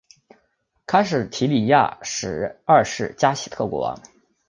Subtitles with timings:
[0.87, 3.95] 卡什提里亚什二世加喜特国王。